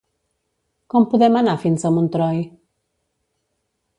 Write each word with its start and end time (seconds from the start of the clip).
Com 0.93 1.05
podem 1.11 1.37
anar 1.41 1.53
fins 1.65 1.85
a 1.89 1.93
Montroi? 1.97 2.41